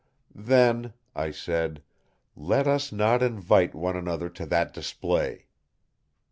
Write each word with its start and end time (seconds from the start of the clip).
"Then," 0.33 0.93
I 1.15 1.29
said, 1.29 1.83
"let 2.35 2.65
us 2.67 2.91
not 2.91 3.21
invite 3.21 3.75
one 3.75 3.95
another 3.95 4.29
to 4.29 4.47
that 4.47 4.73
display. 4.73 5.45